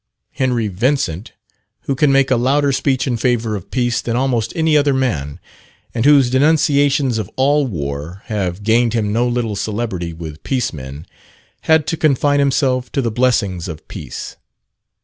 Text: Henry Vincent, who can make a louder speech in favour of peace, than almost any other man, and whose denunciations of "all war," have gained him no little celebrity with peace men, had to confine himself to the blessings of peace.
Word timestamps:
Henry 0.31 0.67
Vincent, 0.67 1.31
who 1.81 1.93
can 1.93 2.11
make 2.11 2.31
a 2.31 2.35
louder 2.35 2.71
speech 2.71 3.05
in 3.05 3.17
favour 3.17 3.55
of 3.55 3.69
peace, 3.69 4.01
than 4.01 4.15
almost 4.15 4.51
any 4.55 4.75
other 4.75 4.95
man, 4.95 5.39
and 5.93 6.05
whose 6.05 6.31
denunciations 6.31 7.19
of 7.19 7.29
"all 7.35 7.67
war," 7.67 8.23
have 8.25 8.63
gained 8.63 8.93
him 8.93 9.13
no 9.13 9.27
little 9.27 9.55
celebrity 9.55 10.11
with 10.11 10.41
peace 10.41 10.73
men, 10.73 11.05
had 11.65 11.85
to 11.85 11.97
confine 11.97 12.39
himself 12.39 12.91
to 12.93 12.99
the 13.03 13.11
blessings 13.11 13.67
of 13.67 13.87
peace. 13.87 14.37